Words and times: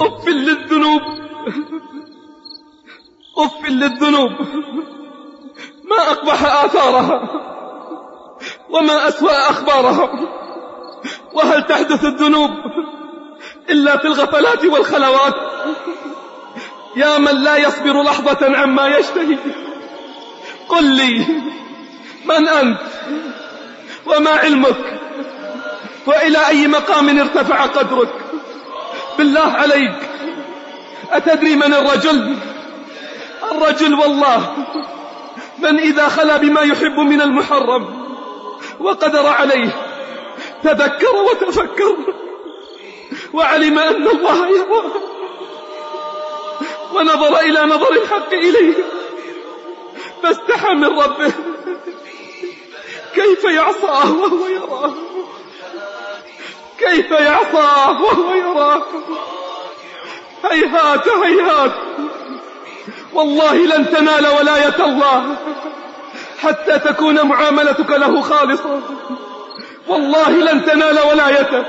أف 0.00 0.28
للذنوب. 0.28 1.02
أف 3.38 3.68
للذنوب. 3.68 4.32
ما 5.90 6.10
أقبح 6.10 6.64
آثارها. 6.64 7.28
وما 8.70 9.08
أسوأ 9.08 9.50
أخبارها. 9.50 10.10
وهل 11.32 11.62
تحدث 11.66 12.04
الذنوب 12.04 12.50
إلا 13.70 13.96
في 13.96 14.04
الغفلات 14.04 14.64
والخلوات؟ 14.64 15.34
يا 16.96 17.18
من 17.18 17.42
لا 17.42 17.56
يصبر 17.56 18.02
لحظة 18.02 18.56
عما 18.56 18.86
يشتهي. 18.86 19.36
قل 20.68 20.84
لي 20.84 21.26
من 22.24 22.48
أنت؟ 22.48 22.80
وما 24.06 24.30
علمك؟ 24.30 25.00
وإلى 26.06 26.48
أي 26.48 26.68
مقام 26.68 27.18
ارتفع 27.18 27.66
قدرك؟ 27.66 28.29
بالله 29.20 29.52
عليك. 29.52 29.94
أتدري 31.12 31.56
من 31.56 31.74
الرجل؟ 31.74 32.36
الرجل 33.52 33.94
والله 33.94 34.56
من 35.58 35.78
إذا 35.78 36.08
خلا 36.08 36.36
بما 36.36 36.60
يحب 36.60 36.98
من 36.98 37.20
المحرم 37.20 38.06
وقدر 38.80 39.26
عليه 39.26 39.70
تذكر 40.62 41.16
وتفكر 41.16 41.96
وعلم 43.32 43.78
أن 43.78 44.08
الله 44.08 44.48
يراه 44.48 44.90
ونظر 46.94 47.40
إلى 47.40 47.60
نظر 47.62 47.92
الحق 47.92 48.32
إليه 48.32 48.74
فاستحى 50.22 50.74
من 50.74 50.98
ربه. 50.98 51.32
كيف 53.14 53.44
يعصاه 53.44 54.12
وهو 54.12 54.46
يراه 54.46 54.94
كيف 56.88 57.10
يعصاه 57.10 58.02
وهو 58.02 58.34
يراه 58.34 58.82
هيهات 60.44 61.08
هيهات. 61.08 61.72
والله 63.12 63.54
لن 63.54 63.90
تنال 63.90 64.26
ولاية 64.26 64.84
الله. 64.84 65.36
حتى 66.42 66.78
تكون 66.78 67.22
معاملتك 67.26 67.90
له 67.90 68.20
خالصة. 68.20 68.80
والله 69.88 70.30
لن 70.30 70.64
تنال 70.64 70.98
ولايته. 71.12 71.64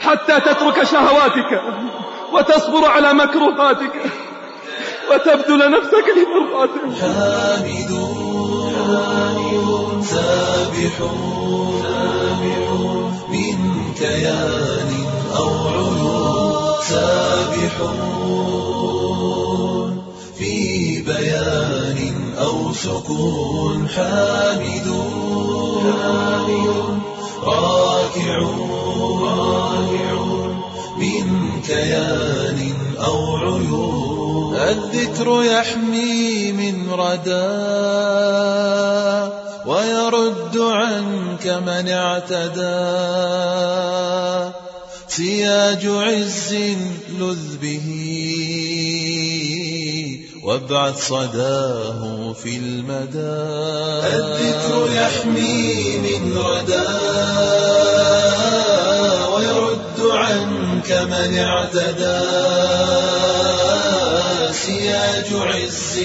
حتى 0.00 0.40
تترك 0.40 0.82
شهواتك. 0.82 1.62
وتصبر 2.32 2.88
على 2.88 3.12
مكروهاتك. 3.14 3.92
وتبذل 5.10 5.70
نفسك 5.70 6.04
لمرضاته. 6.16 6.80
حامدون 7.00 8.20
سابحون 10.02 11.84
من 12.42 13.09
كيان 14.00 14.92
أو 15.36 15.68
عيون 15.68 16.74
سابحون 16.88 18.30
في 20.38 20.54
بيان 21.02 21.98
أو 22.38 22.72
سكون 22.72 23.88
حامدون 23.88 25.40
راكعون 27.44 28.90
من 30.98 31.60
كيان 31.66 32.74
أو 33.04 33.36
عيون 33.36 34.54
الذكر 34.56 35.44
يحمي 35.44 36.52
من 36.52 36.90
ردى 36.90 37.60
ويرد 39.66 40.56
عنك 40.58 41.46
من 41.46 41.88
اعتدى. 41.88 43.10
سياج 45.08 45.86
عز 45.86 46.54
لذ 47.18 47.56
به 47.62 47.86
وابعث 50.44 51.08
صداه 51.08 52.32
في 52.42 52.56
المدى. 52.56 53.46
الذكر 54.16 54.88
يحمي 54.94 55.98
من 55.98 56.22
ردى 56.38 56.88
ويرد 59.34 59.98
عنك 60.00 60.90
من 60.92 61.38
اعتدى. 61.38 62.20
سياج 64.52 65.28
عز 65.32 65.98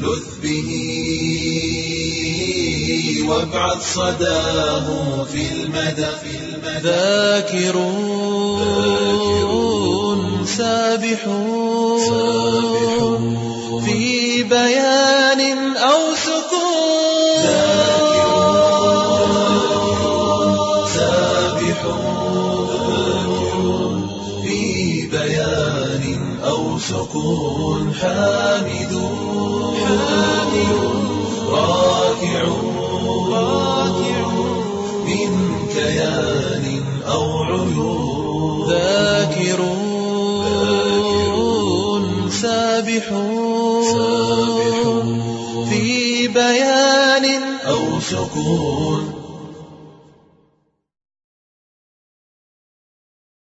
لذ 0.00 0.26
به 0.42 0.68
وابعث 3.28 3.94
صداه 3.94 4.86
في 5.24 5.42
المدى 5.52 6.06
ذاكرون 6.82 8.28
سابحون 10.46 11.78
في 13.86 14.42
بيان 14.42 15.76
أو 15.76 16.14
سكون. 16.14 17.42
ذاكرون 17.44 18.98
سابحون 20.94 22.38
في 24.42 24.62
بيان 25.06 26.04
أو 26.44 26.78
سكون. 26.78 27.94
حامدون. 27.94 29.67
كيان 35.78 36.82
أو 37.08 37.42
عيون. 37.42 38.68
ذاكرون 38.68 40.08
سابحون. 42.30 43.98
في 45.70 46.28
بيان 46.28 47.42
أو 47.68 48.00
سكون. 48.00 49.27